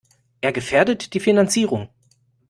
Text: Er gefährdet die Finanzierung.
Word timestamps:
Er 0.41 0.51
gefährdet 0.51 1.13
die 1.13 1.19
Finanzierung. 1.19 1.89